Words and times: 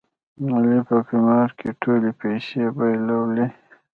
علي 0.55 0.79
په 0.87 0.97
قمار 1.07 1.49
کې 1.59 1.69
ټولې 1.81 2.11
پیسې 2.21 2.63
بایلولې. 2.77 3.47